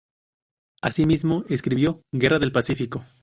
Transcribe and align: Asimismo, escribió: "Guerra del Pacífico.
Asimismo, 0.81 1.43
escribió: 1.47 2.01
"Guerra 2.11 2.39
del 2.39 2.51
Pacífico. 2.51 3.05